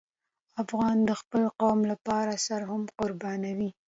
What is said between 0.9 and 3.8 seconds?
د خپل قوم لپاره سر هم قربانوي.